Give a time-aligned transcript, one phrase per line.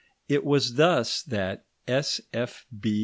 [0.27, 2.65] It was thus that S.F.